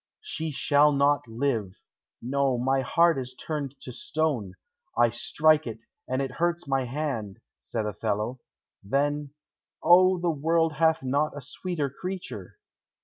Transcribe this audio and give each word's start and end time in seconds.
"She 0.21 0.49
shall 0.49 0.91
not 0.91 1.27
live 1.27 1.79
no, 2.23 2.57
my 2.57 2.81
heart 2.81 3.19
is 3.19 3.35
turned 3.35 3.75
to 3.81 3.91
stone; 3.91 4.53
I 4.97 5.11
strike 5.11 5.67
it, 5.67 5.83
and 6.07 6.23
it 6.23 6.31
hurts 6.31 6.67
my 6.67 6.85
hand," 6.85 7.37
said 7.61 7.85
Othello. 7.85 8.39
Then, 8.81 9.35
"O, 9.83 10.19
the 10.19 10.31
world 10.31 10.73
hath 10.73 11.03
not 11.03 11.37
a 11.37 11.41
sweeter 11.41 11.87
creature!" 11.91 12.57